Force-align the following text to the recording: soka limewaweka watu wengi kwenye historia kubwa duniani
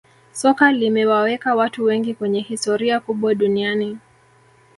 soka 0.33 0.71
limewaweka 0.71 1.55
watu 1.55 1.83
wengi 1.83 2.13
kwenye 2.13 2.39
historia 2.41 2.99
kubwa 2.99 3.35
duniani 3.35 3.97